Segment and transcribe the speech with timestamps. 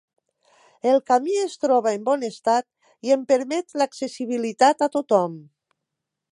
[0.91, 2.67] El camí es troba en bon estat,
[3.09, 5.41] i en permet l’accessibilitat a tothom.